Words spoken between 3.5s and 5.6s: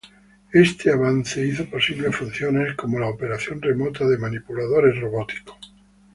remota de manipuladores robóticos.